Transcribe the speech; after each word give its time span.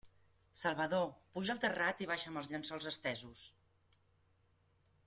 Salvador, 0.61 1.05
puja 1.35 1.53
al 1.55 1.61
terrat 1.65 2.01
i 2.05 2.09
baixa'm 2.13 2.41
els 2.43 2.51
llençols 2.55 2.91
estesos! 2.95 3.47